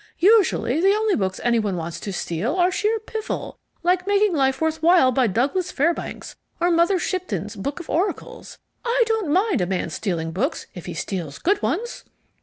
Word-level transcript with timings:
Usually 0.17 0.81
the 0.81 0.95
only 0.95 1.15
books 1.15 1.39
any 1.43 1.59
one 1.59 1.77
wants 1.77 1.99
to 1.99 2.11
steal 2.11 2.55
are 2.55 2.71
sheer 2.71 2.97
piffle, 2.97 3.59
like 3.83 4.07
Making 4.07 4.33
Life 4.33 4.59
Worth 4.59 4.81
While 4.81 5.11
by 5.11 5.27
Douglas 5.27 5.71
Fairbanks 5.71 6.35
or 6.59 6.71
Mother 6.71 6.97
Shipton's 6.97 7.55
Book 7.55 7.79
of 7.79 7.87
Oracles. 7.87 8.57
I 8.83 9.03
don't 9.05 9.29
mind 9.31 9.61
a 9.61 9.67
man 9.67 9.91
stealing 9.91 10.31
books 10.31 10.65
if 10.73 10.87
he 10.87 10.95
steals 10.95 11.37
good 11.37 11.61
ones!" 11.61 12.03